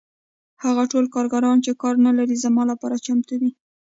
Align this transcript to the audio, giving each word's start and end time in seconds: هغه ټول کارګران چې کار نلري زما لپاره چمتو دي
هغه 0.63 0.83
ټول 0.91 1.05
کارګران 1.15 1.57
چې 1.65 1.71
کار 1.81 1.95
نلري 2.05 2.35
زما 2.43 2.63
لپاره 2.71 3.01
چمتو 3.05 3.35
دي 3.41 3.49